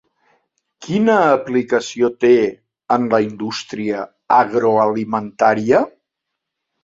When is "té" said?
2.23-2.31